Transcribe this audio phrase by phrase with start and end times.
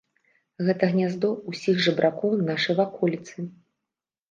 [0.69, 3.49] Гэта гняздо ўсіх жабракоў нашай ваколіцы.